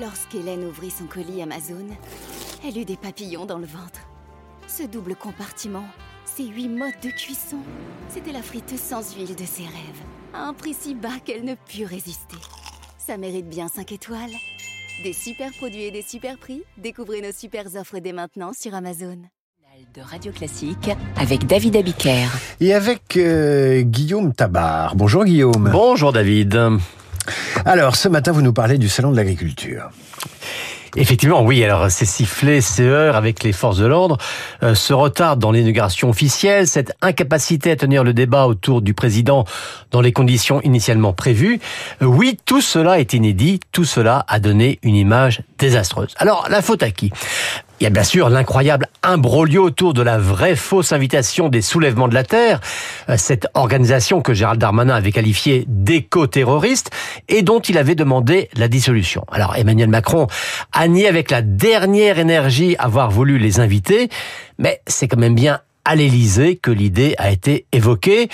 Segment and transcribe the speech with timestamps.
[0.00, 1.86] Lorsqu'Hélène ouvrit son colis Amazon,
[2.66, 4.00] elle eut des papillons dans le ventre.
[4.66, 5.84] Ce double compartiment,
[6.24, 7.58] ces huit modes de cuisson,
[8.08, 10.02] c'était la friteuse sans huile de ses rêves,
[10.32, 12.36] à un prix si bas qu'elle ne put résister.
[12.98, 14.34] Ça mérite bien 5 étoiles.
[15.04, 19.18] Des super produits et des super prix, découvrez nos super offres dès maintenant sur Amazon
[19.94, 22.28] de Radio Classique avec David Abiker.
[22.60, 24.94] Et avec euh, Guillaume Tabar.
[24.96, 25.68] Bonjour Guillaume.
[25.72, 26.58] Bonjour David.
[27.64, 29.90] Alors, ce matin, vous nous parlez du Salon de l'Agriculture.
[30.96, 31.64] Effectivement, oui.
[31.64, 34.16] Alors, ces sifflets, ces heures avec les forces de l'ordre,
[34.62, 39.44] euh, ce retard dans l'inauguration officielle, cette incapacité à tenir le débat autour du président
[39.90, 41.58] dans les conditions initialement prévues,
[42.02, 43.60] euh, oui, tout cela est inédit.
[43.72, 46.14] Tout cela a donné une image désastreuse.
[46.18, 47.10] Alors, la faute à qui?
[47.84, 52.08] Il y a bien sûr l'incroyable imbroglio autour de la vraie fausse invitation des soulèvements
[52.08, 52.62] de la Terre,
[53.10, 56.90] euh, cette organisation que Gérald Darmanin avait qualifiée d'éco-terroriste
[57.28, 59.26] et dont il avait demandé la dissolution.
[59.30, 60.28] Alors Emmanuel Macron
[60.72, 64.08] a nié avec la dernière énergie avoir voulu les inviter,
[64.56, 68.30] mais c'est quand même bien à l'Élysée que l'idée a été évoquée.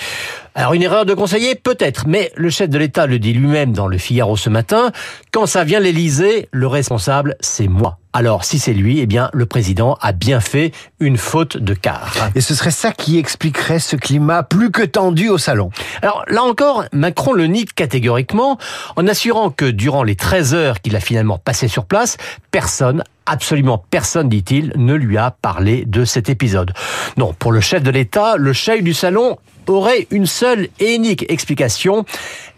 [0.55, 3.89] Alors une erreur de conseiller peut-être, mais le chef de l'État le dit lui-même dans
[3.89, 4.93] le Figaro ce matin,
[5.33, 7.97] quand ça vient l'Élysée, le responsable c'est moi.
[8.13, 12.13] Alors, si c'est lui, eh bien, le président a bien fait une faute de quart.
[12.35, 15.69] Et ce serait ça qui expliquerait ce climat plus que tendu au salon.
[16.01, 18.57] Alors, là encore, Macron le nie catégoriquement
[18.97, 22.17] en assurant que durant les 13 heures qu'il a finalement passé sur place,
[22.51, 26.73] personne absolument personne, dit-il, ne lui a parlé de cet épisode.
[27.15, 31.25] Non, pour le chef de l'État, le chef du salon aurait une seule et unique
[31.29, 32.03] explication,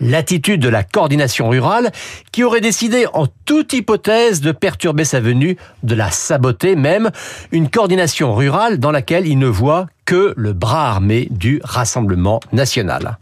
[0.01, 1.91] l'attitude de la coordination rurale
[2.31, 7.11] qui aurait décidé en toute hypothèse de perturber sa venue, de la saboter même,
[7.51, 13.17] une coordination rurale dans laquelle il ne voit que le bras armé du Rassemblement national.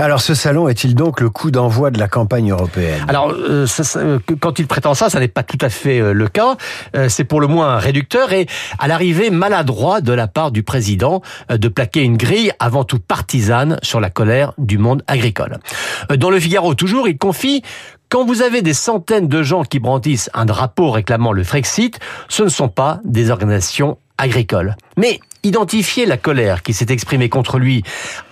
[0.00, 3.04] Alors ce salon est-il donc le coup d'envoi de la campagne européenne?
[3.08, 6.28] Alors euh, euh, quand il prétend ça, ça n'est pas tout à fait euh, le
[6.28, 6.56] cas.
[7.08, 8.46] c'est pour le moins réducteur et
[8.78, 13.78] à l'arrivée maladroit de la part du président de plaquer une grille avant tout partisane
[13.82, 15.58] sur la colère du monde agricole.
[16.16, 17.62] Dans le Figaro toujours, il confie
[18.08, 21.98] quand vous avez des centaines de gens qui brandissent un drapeau réclamant le Frexit,
[22.28, 24.76] ce ne sont pas des organisations agricoles.
[24.96, 27.82] Mais identifier la colère qui s'est exprimée contre lui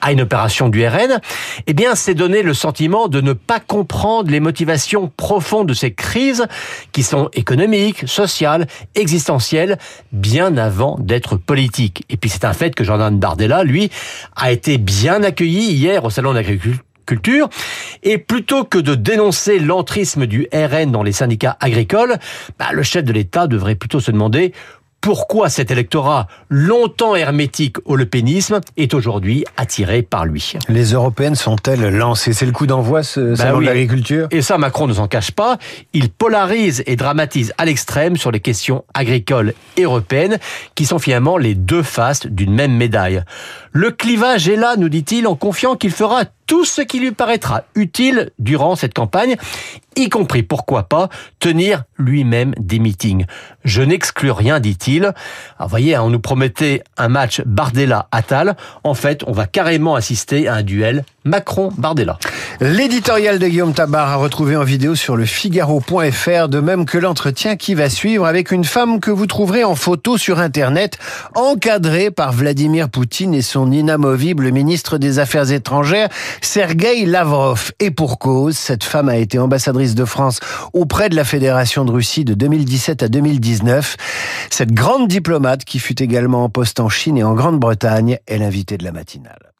[0.00, 1.20] à une opération du RN,
[1.66, 5.92] eh bien, c'est donner le sentiment de ne pas comprendre les motivations profondes de ces
[5.92, 6.46] crises
[6.92, 9.78] qui sont économiques, sociales, existentielles,
[10.12, 12.04] bien avant d'être politiques.
[12.08, 13.90] Et puis c'est un fait que Jordan Bardella, lui,
[14.34, 16.82] a été bien accueilli hier au Salon d'agriculture
[18.02, 22.16] Et plutôt que de dénoncer l'entrisme du RN dans les syndicats agricoles,
[22.58, 24.52] bah, le chef de l'État devrait plutôt se demander
[25.00, 30.54] pourquoi cet électorat longtemps hermétique au lepénisme est aujourd'hui attiré par lui.
[30.68, 32.32] Les européennes sont-elles lancées?
[32.32, 34.26] C'est le coup d'envoi ce bah salon de l'agriculture?
[34.32, 35.58] Et ça, Macron ne s'en cache pas.
[35.92, 40.38] Il polarise et dramatise à l'extrême sur les questions agricoles européennes,
[40.74, 43.22] qui sont finalement les deux faces d'une même médaille.
[43.72, 47.64] Le clivage est là, nous dit-il, en confiant qu'il fera tout ce qui lui paraîtra
[47.74, 49.36] utile durant cette campagne,
[49.96, 51.08] y compris, pourquoi pas,
[51.40, 53.26] tenir lui-même des meetings.
[53.64, 55.12] Je n'exclus rien, dit-il.
[55.58, 58.56] vous voyez, hein, on nous promettait un match Bardella-Attal.
[58.84, 62.18] En fait, on va carrément assister à un duel Macron-Bardella.
[62.58, 67.56] L'éditorial de Guillaume Tabar a retrouvé en vidéo sur le Figaro.fr, de même que l'entretien
[67.56, 70.96] qui va suivre avec une femme que vous trouverez en photo sur Internet,
[71.34, 76.08] encadrée par Vladimir Poutine et son inamovible ministre des Affaires étrangères,
[76.40, 77.72] Sergei Lavrov.
[77.78, 80.40] Et pour cause, cette femme a été ambassadrice de France
[80.72, 83.96] auprès de la Fédération de Russie de 2017 à 2019.
[84.48, 88.78] Cette grande diplomate qui fut également en poste en Chine et en Grande-Bretagne est l'invitée
[88.78, 89.55] de la matinale.